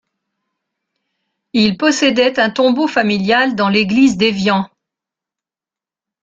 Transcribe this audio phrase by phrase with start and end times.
[1.53, 4.67] Ils possédaient un tombeau familial dans l'église d'Evian.